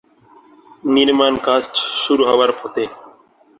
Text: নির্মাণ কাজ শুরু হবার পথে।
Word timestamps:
নির্মাণ 0.85 1.33
কাজ 1.47 1.63
শুরু 2.03 2.23
হবার 2.25 2.51
পথে। 2.59 2.83